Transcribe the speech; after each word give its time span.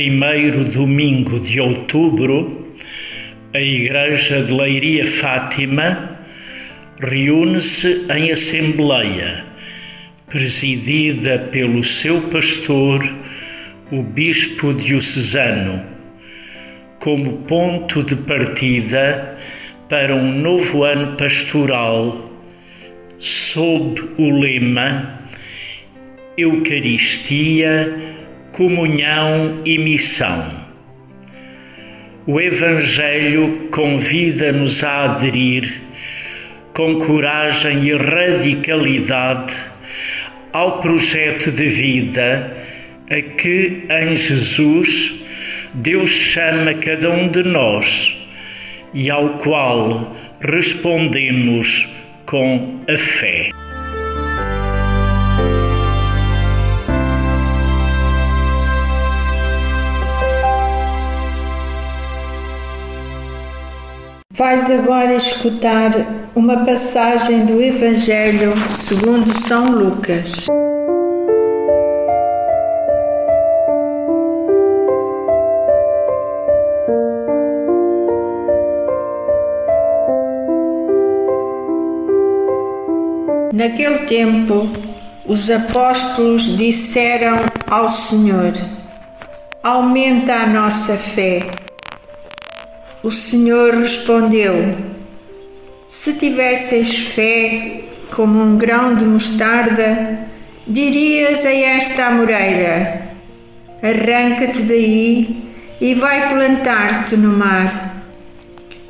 Primeiro 0.00 0.64
domingo 0.64 1.38
de 1.38 1.60
outubro, 1.60 2.74
a 3.52 3.60
Igreja 3.60 4.42
de 4.42 4.50
Leiria 4.50 5.04
Fátima 5.04 6.18
reúne-se 6.98 8.06
em 8.10 8.30
assembleia, 8.30 9.44
presidida 10.26 11.38
pelo 11.52 11.84
seu 11.84 12.22
pastor, 12.22 13.06
o 13.92 14.02
Bispo 14.02 14.72
Diocesano, 14.72 15.84
como 16.98 17.42
ponto 17.42 18.02
de 18.02 18.16
partida 18.16 19.36
para 19.86 20.16
um 20.16 20.32
novo 20.32 20.82
ano 20.82 21.14
pastoral, 21.18 22.32
sob 23.18 24.00
o 24.16 24.30
lema 24.30 25.20
Eucaristia 26.38 28.19
comunhão 28.60 29.62
e 29.64 29.78
missão. 29.78 30.44
O 32.26 32.38
Evangelho 32.38 33.70
convida-nos 33.70 34.84
a 34.84 35.04
aderir 35.04 35.80
com 36.74 36.96
coragem 36.96 37.84
e 37.84 37.96
radicalidade 37.96 39.54
ao 40.52 40.78
projeto 40.78 41.50
de 41.50 41.64
vida 41.68 42.54
a 43.08 43.22
que 43.22 43.86
em 43.88 44.14
Jesus 44.14 45.24
Deus 45.72 46.10
chama 46.10 46.74
cada 46.74 47.08
um 47.08 47.30
de 47.30 47.42
nós 47.42 48.14
e 48.92 49.08
ao 49.08 49.38
qual 49.38 50.14
respondemos 50.38 51.88
com 52.26 52.82
a 52.86 52.98
fé. 52.98 53.69
Vais 64.32 64.70
agora 64.70 65.16
escutar 65.16 65.90
uma 66.36 66.64
passagem 66.64 67.44
do 67.46 67.60
Evangelho 67.60 68.52
segundo 68.70 69.36
São 69.40 69.72
Lucas. 69.72 70.46
Naquele 83.52 84.06
tempo, 84.06 84.70
os 85.26 85.50
apóstolos 85.50 86.56
disseram 86.56 87.40
ao 87.68 87.90
Senhor: 87.90 88.52
Aumenta 89.60 90.34
a 90.34 90.46
nossa 90.46 90.96
fé. 90.96 91.59
O 93.02 93.10
Senhor 93.10 93.76
respondeu: 93.76 94.76
Se 95.88 96.12
tivesseis 96.12 96.98
fé 96.98 97.84
como 98.14 98.38
um 98.38 98.58
grão 98.58 98.94
de 98.94 99.06
mostarda, 99.06 100.28
dirias 100.66 101.46
a 101.46 101.50
esta 101.50 102.08
amoreira: 102.08 103.08
Arranca-te 103.82 104.60
daí 104.60 105.50
e 105.80 105.94
vai 105.94 106.28
plantar-te 106.28 107.16
no 107.16 107.32
mar. 107.32 108.04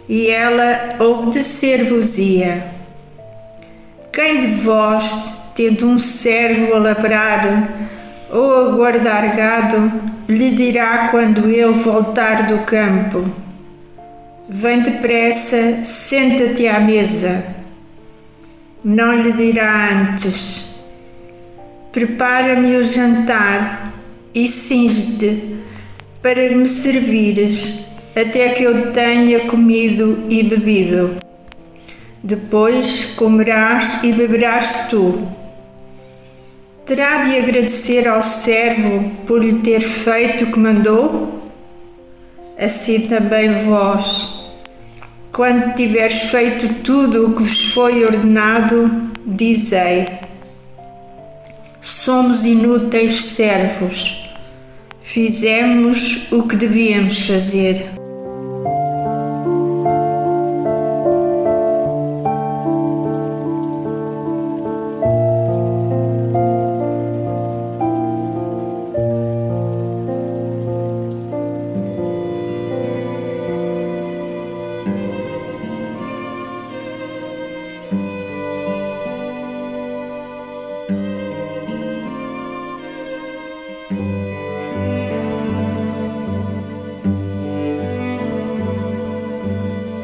E 0.09 0.27
ela 0.29 0.97
obedecer-vos-ia. 0.99 2.67
Quem 4.13 4.41
de 4.41 4.49
vós, 4.49 5.33
tendo 5.55 5.87
um 5.87 6.01
servo 6.01 6.75
a 6.75 6.79
labrar 6.79 7.69
ou 8.29 8.67
a 8.67 8.71
guardar 8.73 9.37
gado, 9.37 9.93
lhe 10.29 10.51
dirá 10.51 11.11
quando 11.13 11.49
ele 11.49 11.75
voltar 11.75 12.49
do 12.49 12.59
campo: 12.65 13.50
Vem 14.53 14.83
depressa, 14.83 15.85
senta-te 15.85 16.67
à 16.67 16.81
mesa. 16.81 17.45
Não 18.83 19.15
lhe 19.15 19.31
dirá 19.31 19.91
antes: 19.93 20.75
Prepara-me 21.93 22.77
o 22.77 22.83
jantar 22.83 23.95
e 24.35 24.49
cinge-te 24.49 25.55
para 26.21 26.51
me 26.51 26.67
servires 26.67 27.79
até 28.13 28.49
que 28.49 28.65
eu 28.65 28.91
tenha 28.91 29.39
comido 29.47 30.25
e 30.29 30.43
bebido. 30.43 31.19
Depois 32.21 33.05
comerás 33.15 34.03
e 34.03 34.13
beberás 34.13 34.89
tu. 34.89 35.29
Terá 36.85 37.19
de 37.19 37.39
agradecer 37.39 38.09
ao 38.09 38.21
servo 38.25 39.13
por 39.29 39.45
lhe 39.45 39.61
ter 39.61 39.81
feito 39.81 40.47
o 40.47 40.51
que 40.51 40.59
mandou? 40.59 41.41
Assim 42.59 43.03
também 43.03 43.53
vós 43.53 44.40
quando 45.33 45.75
tiveres 45.75 46.21
feito 46.23 46.83
tudo 46.83 47.29
o 47.29 47.35
que 47.35 47.43
vos 47.43 47.73
foi 47.73 48.05
ordenado, 48.05 49.11
dizei: 49.25 50.07
Somos 51.81 52.45
inúteis 52.45 53.25
servos, 53.25 54.29
fizemos 55.03 56.31
o 56.33 56.43
que 56.43 56.57
devíamos 56.57 57.21
fazer. 57.27 58.00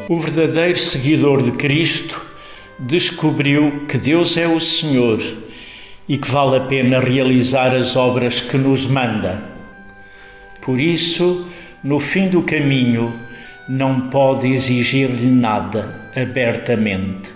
O 0.09 0.15
verdadeiro 0.15 0.79
seguidor 0.79 1.41
de 1.41 1.51
Cristo 1.51 2.25
descobriu 2.79 3.85
que 3.89 3.97
Deus 3.97 4.37
é 4.37 4.47
o 4.47 4.57
Senhor 4.57 5.21
e 6.07 6.17
que 6.17 6.31
vale 6.31 6.55
a 6.55 6.61
pena 6.61 7.01
realizar 7.01 7.75
as 7.75 7.97
obras 7.97 8.39
que 8.39 8.57
nos 8.57 8.85
manda. 8.87 9.43
Por 10.61 10.79
isso, 10.79 11.45
no 11.83 11.99
fim 11.99 12.29
do 12.29 12.41
caminho, 12.41 13.13
não 13.67 14.09
pode 14.09 14.47
exigir-lhe 14.47 15.29
nada 15.29 16.09
abertamente. 16.15 17.33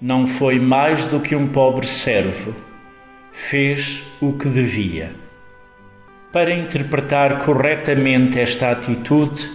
Não 0.00 0.26
foi 0.26 0.58
mais 0.58 1.04
do 1.04 1.20
que 1.20 1.36
um 1.36 1.46
pobre 1.46 1.86
servo, 1.86 2.56
fez 3.30 4.02
o 4.20 4.32
que 4.32 4.48
devia. 4.48 5.12
Para 6.32 6.52
interpretar 6.52 7.38
corretamente 7.44 8.40
esta 8.40 8.72
atitude, 8.72 9.48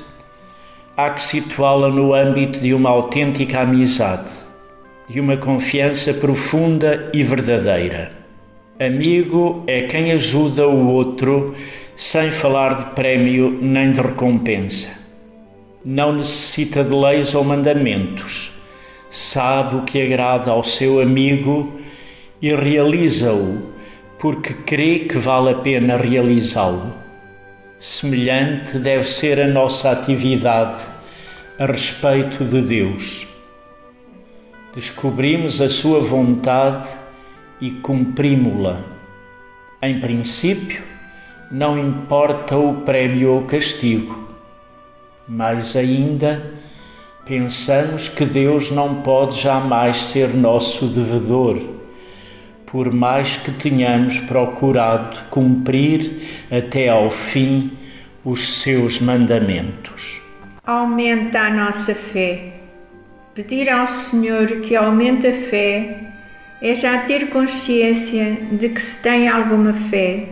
há 1.06 1.10
que 1.10 1.22
situá-la 1.22 1.90
no 1.90 2.14
âmbito 2.14 2.60
de 2.60 2.74
uma 2.74 2.90
autêntica 2.90 3.62
amizade 3.62 4.30
e 5.10 5.20
uma 5.20 5.36
confiança 5.38 6.14
profunda 6.14 7.10
e 7.14 7.24
verdadeira. 7.24 8.12
Amigo 8.80 9.64
é 9.68 9.84
quem 9.84 10.12
ajuda 10.12 10.68
o 10.68 10.88
outro 10.88 11.56
sem 11.96 12.32
falar 12.32 12.76
de 12.76 12.86
prémio 12.96 13.58
nem 13.62 13.92
de 13.92 14.02
recompensa. 14.02 14.90
Não 15.84 16.14
necessita 16.14 16.84
de 16.84 16.94
leis 16.94 17.34
ou 17.34 17.44
mandamentos. 17.44 18.52
Sabe 19.10 19.78
o 19.78 19.82
que 19.84 20.02
agrada 20.02 20.52
ao 20.52 20.64
seu 20.64 21.02
amigo 21.02 21.80
e 22.42 22.56
realiza-o 22.56 23.72
porque 24.20 24.54
crê 24.54 25.00
que 25.00 25.18
vale 25.18 25.50
a 25.50 25.56
pena 25.56 25.98
realizá-lo. 25.98 26.94
Semelhante 27.82 28.78
deve 28.78 29.10
ser 29.10 29.42
a 29.42 29.48
nossa 29.48 29.90
atividade 29.90 30.84
a 31.58 31.66
respeito 31.66 32.46
de 32.46 32.62
Deus. 32.62 33.28
Descobrimos 34.76 35.60
a 35.60 35.68
Sua 35.68 36.00
vontade 36.00 36.88
e 37.60 37.72
cumprimos-la. 37.72 38.84
Em 39.82 40.00
princípio, 40.00 40.84
não 41.50 41.76
importa 41.76 42.56
o 42.56 42.82
prémio 42.82 43.32
ou 43.32 43.46
castigo, 43.46 44.30
mas 45.28 45.76
ainda 45.76 46.54
pensamos 47.26 48.08
que 48.08 48.26
Deus 48.26 48.70
não 48.70 49.02
pode 49.02 49.42
jamais 49.42 49.98
ser 49.98 50.36
nosso 50.36 50.86
devedor, 50.86 51.60
por 52.72 52.92
mais 52.94 53.36
que 53.36 53.52
tenhamos 53.52 54.18
procurado 54.20 55.26
cumprir 55.30 56.46
até 56.50 56.88
ao 56.88 57.10
fim 57.10 57.78
os 58.24 58.62
seus 58.62 59.00
mandamentos. 59.02 60.22
Aumenta 60.66 61.40
a 61.40 61.50
nossa 61.50 61.94
fé. 61.94 62.54
Pedir 63.36 63.70
ao 63.70 63.88
Senhor 63.88 64.62
que 64.62 64.74
aumente 64.76 65.28
a 65.28 65.34
fé 65.34 66.14
é 66.62 66.74
já 66.74 67.00
ter 67.00 67.30
consciência 67.30 68.38
de 68.52 68.70
que 68.70 68.82
se 68.82 69.02
tem 69.02 69.28
alguma 69.28 69.74
fé, 69.74 70.30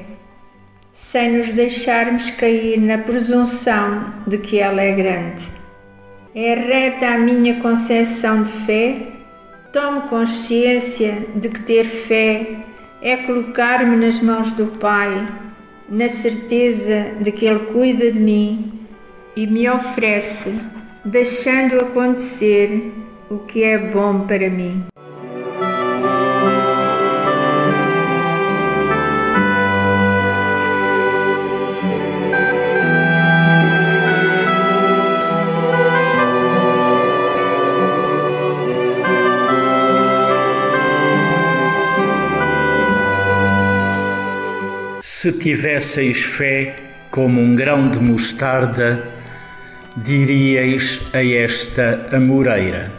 sem 0.93 1.37
nos 1.37 1.49
deixarmos 1.49 2.29
cair 2.31 2.79
na 2.79 2.99
presunção 2.99 4.13
de 4.25 4.37
que 4.37 4.59
ela 4.59 4.81
é 4.81 4.93
grande. 4.93 5.43
É 6.33 6.53
reta 6.53 7.07
a 7.07 7.17
minha 7.17 7.55
concepção 7.55 8.43
de 8.43 8.49
fé? 8.49 9.18
Tomo 9.71 10.01
consciência 10.09 11.27
de 11.35 11.47
que 11.47 11.61
ter 11.61 11.83
fé 11.85 12.65
é 13.03 13.17
colocar-me 13.17 13.95
nas 13.97 14.19
mãos 14.19 14.51
do 14.53 14.65
Pai, 14.65 15.27
na 15.87 16.09
certeza 16.09 17.11
de 17.21 17.31
que 17.31 17.45
Ele 17.45 17.59
cuida 17.71 18.11
de 18.11 18.19
mim 18.19 18.87
e 19.35 19.45
me 19.45 19.69
oferece, 19.69 20.59
deixando 21.05 21.79
acontecer 21.81 22.91
o 23.29 23.37
que 23.39 23.63
é 23.63 23.77
bom 23.77 24.25
para 24.25 24.49
mim. 24.49 24.85
Se 45.11 45.31
tivesseis 45.31 46.21
fé 46.21 46.75
como 47.09 47.41
um 47.41 47.55
grão 47.55 47.89
de 47.89 47.99
mostarda, 47.99 49.03
diríeis 49.97 51.01
a 51.11 51.25
esta 51.25 52.09
amoreira: 52.11 52.91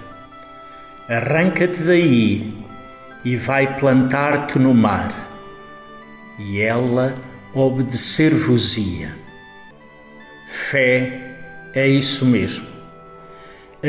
Arranca-te 1.09 1.85
daí 1.85 2.53
e 3.25 3.37
vai 3.37 3.79
plantar-te 3.79 4.59
no 4.59 4.75
mar, 4.75 5.15
e 6.37 6.61
ela 6.61 7.15
obedecer-vos-ia. 7.55 9.15
Fé 10.49 11.37
é 11.73 11.87
isso 11.87 12.27
mesmo. 12.27 12.67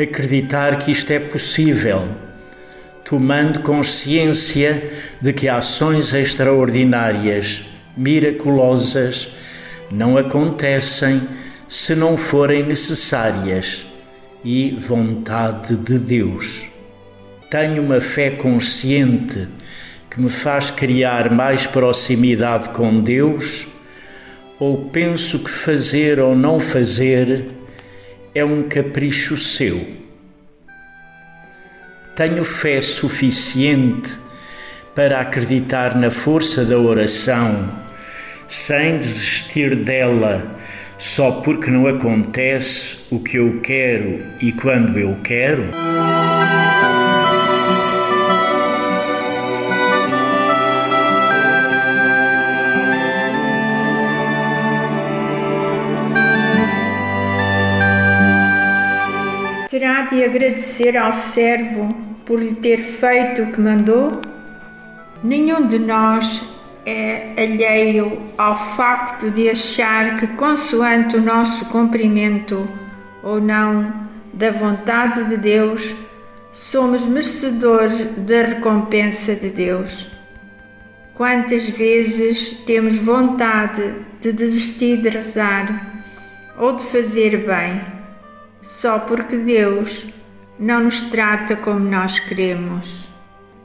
Acreditar 0.00 0.78
que 0.78 0.92
isto 0.92 1.10
é 1.10 1.18
possível, 1.18 2.06
tomando 3.04 3.62
consciência 3.62 4.88
de 5.20 5.32
que 5.32 5.48
ações 5.48 6.14
extraordinárias 6.14 7.71
miraculosas 7.96 9.34
não 9.90 10.16
acontecem 10.16 11.20
se 11.68 11.94
não 11.94 12.16
forem 12.16 12.62
necessárias 12.62 13.86
e 14.44 14.76
vontade 14.78 15.76
de 15.76 15.98
Deus. 15.98 16.68
Tenho 17.50 17.82
uma 17.82 18.00
fé 18.00 18.30
consciente 18.30 19.48
que 20.10 20.20
me 20.20 20.28
faz 20.28 20.70
criar 20.70 21.30
mais 21.30 21.66
proximidade 21.66 22.70
com 22.70 23.00
Deus, 23.00 23.66
ou 24.58 24.90
penso 24.90 25.38
que 25.38 25.50
fazer 25.50 26.20
ou 26.20 26.36
não 26.36 26.60
fazer 26.60 27.46
é 28.34 28.44
um 28.44 28.62
capricho 28.64 29.36
seu. 29.36 29.86
Tenho 32.14 32.44
fé 32.44 32.80
suficiente 32.80 34.18
para 34.94 35.20
acreditar 35.20 35.96
na 35.96 36.10
força 36.10 36.64
da 36.64 36.78
oração, 36.78 37.81
sem 38.52 38.98
desistir 38.98 39.74
dela 39.76 40.54
só 40.98 41.30
porque 41.40 41.70
não 41.70 41.86
acontece 41.86 42.98
o 43.10 43.18
que 43.18 43.38
eu 43.38 43.60
quero 43.62 44.22
e 44.42 44.52
quando 44.52 44.98
eu 44.98 45.16
quero? 45.24 45.70
Terá 59.70 60.02
de 60.02 60.22
agradecer 60.22 60.94
ao 60.98 61.14
servo 61.14 61.96
por 62.26 62.38
lhe 62.38 62.54
ter 62.54 62.76
feito 62.76 63.44
o 63.44 63.50
que 63.50 63.60
mandou? 63.62 64.20
Nenhum 65.24 65.66
de 65.66 65.78
nós 65.78 66.51
é 66.84 67.34
alheio 67.36 68.18
ao 68.36 68.56
facto 68.76 69.30
de 69.30 69.48
achar 69.48 70.16
que, 70.16 70.26
consoante 70.28 71.16
o 71.16 71.20
nosso 71.20 71.66
cumprimento 71.66 72.68
ou 73.22 73.40
não 73.40 74.08
da 74.32 74.50
vontade 74.50 75.24
de 75.24 75.36
Deus, 75.36 75.94
somos 76.52 77.04
merecedores 77.04 78.06
da 78.16 78.42
recompensa 78.42 79.34
de 79.34 79.50
Deus. 79.50 80.10
Quantas 81.14 81.68
vezes 81.68 82.54
temos 82.66 82.96
vontade 82.96 83.94
de 84.20 84.32
desistir 84.32 84.98
de 84.98 85.08
rezar 85.08 86.02
ou 86.58 86.74
de 86.74 86.84
fazer 86.84 87.46
bem, 87.46 87.80
só 88.60 88.98
porque 88.98 89.36
Deus 89.36 90.06
não 90.58 90.84
nos 90.84 91.02
trata 91.02 91.56
como 91.56 91.80
nós 91.80 92.18
queremos? 92.18 93.11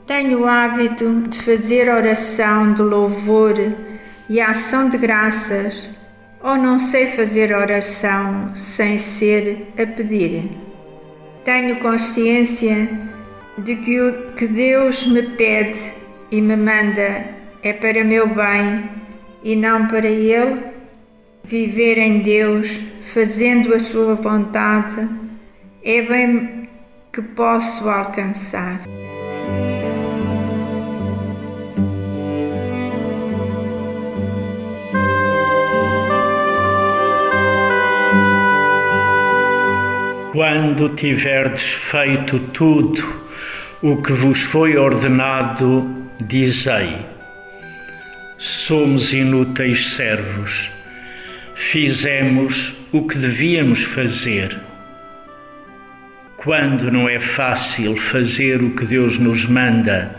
Tenho 0.08 0.40
o 0.40 0.46
hábito 0.46 1.22
de 1.28 1.38
fazer 1.42 1.86
oração 1.90 2.72
de 2.72 2.80
louvor 2.80 3.54
e 4.26 4.40
ação 4.40 4.88
de 4.88 4.96
graças, 4.96 5.90
ou 6.42 6.56
não 6.56 6.78
sei 6.78 7.08
fazer 7.08 7.54
oração 7.54 8.56
sem 8.56 8.98
ser 8.98 9.66
a 9.76 9.84
pedir. 9.84 10.50
Tenho 11.44 11.76
consciência 11.76 12.88
de 13.58 13.76
que 13.76 14.00
o 14.00 14.32
que 14.32 14.46
Deus 14.46 15.06
me 15.06 15.20
pede 15.22 15.92
e 16.30 16.40
me 16.40 16.56
manda 16.56 17.26
é 17.62 17.74
para 17.74 18.02
meu 18.02 18.28
bem 18.28 18.88
e 19.44 19.54
não 19.54 19.88
para 19.88 20.08
Ele. 20.08 20.58
Viver 21.44 21.98
em 21.98 22.20
Deus, 22.20 22.80
fazendo 23.12 23.74
a 23.74 23.78
Sua 23.78 24.14
vontade, 24.14 25.06
é 25.84 26.00
bem 26.00 26.66
que 27.12 27.20
posso 27.20 27.86
alcançar. 27.90 28.80
Quando 40.38 40.90
tiverdes 40.90 41.72
feito 41.72 42.38
tudo 42.38 43.02
o 43.82 44.00
que 44.00 44.12
vos 44.12 44.40
foi 44.40 44.76
ordenado, 44.76 46.06
dizei: 46.20 46.94
Somos 48.38 49.12
inúteis 49.12 49.86
servos, 49.86 50.70
fizemos 51.56 52.72
o 52.92 53.04
que 53.04 53.18
devíamos 53.18 53.82
fazer. 53.82 54.56
Quando 56.36 56.88
não 56.92 57.08
é 57.08 57.18
fácil 57.18 57.96
fazer 57.96 58.62
o 58.62 58.76
que 58.76 58.86
Deus 58.86 59.18
nos 59.18 59.44
manda 59.44 60.14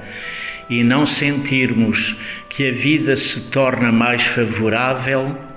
e 0.70 0.84
não 0.84 1.06
sentirmos 1.06 2.20
que 2.50 2.68
a 2.68 2.74
vida 2.74 3.16
se 3.16 3.50
torna 3.50 3.90
mais 3.90 4.24
favorável, 4.24 5.49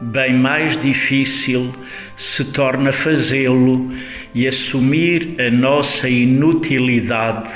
bem 0.00 0.34
mais 0.34 0.80
difícil 0.80 1.74
se 2.16 2.44
torna 2.52 2.92
fazê-lo 2.92 3.92
e 4.34 4.46
assumir 4.46 5.34
a 5.40 5.50
nossa 5.50 6.08
inutilidade 6.08 7.52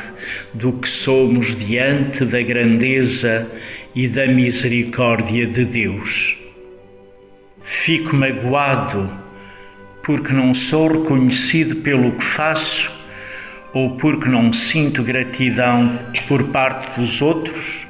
do 0.52 0.72
que 0.72 0.88
somos 0.88 1.54
diante 1.54 2.25
da 2.25 2.42
grandeza 2.42 3.50
e 3.94 4.08
da 4.08 4.26
misericórdia 4.26 5.46
de 5.46 5.64
Deus. 5.64 6.37
Fico 7.62 8.16
magoado 8.16 9.11
porque 10.02 10.32
não 10.32 10.52
sou 10.52 10.88
reconhecido 10.88 11.76
pelo 11.76 12.12
que 12.12 12.25
faço 12.25 12.90
ou 13.72 13.96
porque 13.96 14.28
não 14.28 14.52
sinto 14.52 15.02
gratidão 15.02 15.99
por 16.26 16.44
parte 16.49 16.99
dos 16.99 17.22
outros? 17.22 17.87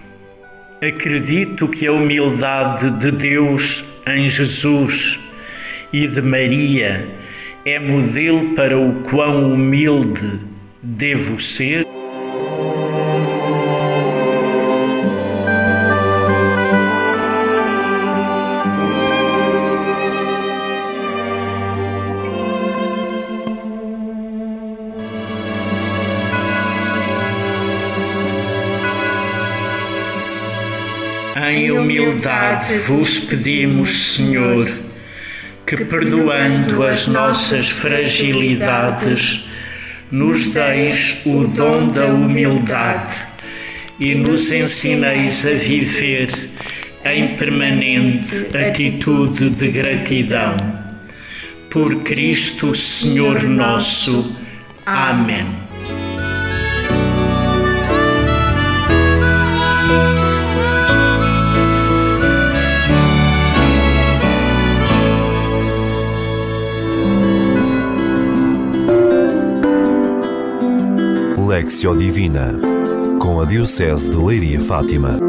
Acredito 0.83 1.69
que 1.69 1.87
a 1.87 1.93
humildade 1.93 2.91
de 2.91 3.11
Deus 3.13 3.85
em 4.07 4.29
Jesus 4.29 5.21
e 5.93 6.07
de 6.07 6.21
Maria 6.23 7.09
é 7.65 7.79
modelo 7.79 8.55
para 8.55 8.79
o 8.79 9.03
quão 9.03 9.53
humilde 9.53 10.41
devo 10.83 11.41
ser? 11.41 11.87
Humildade 32.23 32.79
vos 32.87 33.19
pedimos, 33.19 34.15
Senhor, 34.15 34.71
que 35.67 35.77
perdoando 35.85 36.85
as 36.85 37.09
nossas 37.09 37.69
fragilidades, 37.69 39.49
nos 40.11 40.47
deis 40.53 41.17
o 41.25 41.45
dom 41.45 41.89
da 41.89 42.07
humildade 42.07 43.15
e 43.99 44.15
nos 44.15 44.53
ensineis 44.53 45.45
a 45.45 45.51
viver 45.51 46.31
em 47.05 47.35
permanente 47.35 48.47
atitude 48.57 49.51
de 49.51 49.69
gratidão. 49.69 50.57
Por 51.71 52.03
Cristo, 52.03 52.75
Senhor 52.77 53.43
nosso. 53.43 54.37
Amém. 54.87 55.62
Lexio 71.73 71.97
Divina, 71.97 72.53
com 73.19 73.41
a 73.41 73.47
Diocese 73.47 74.11
de 74.11 74.17
Leiria 74.19 74.61
Fátima. 74.61 75.22